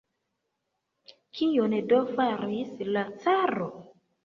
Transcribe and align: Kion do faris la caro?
Kion 1.41 1.77
do 1.93 2.01
faris 2.17 2.75
la 2.91 3.07
caro? 3.29 3.71